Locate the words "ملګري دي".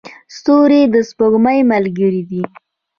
1.71-2.43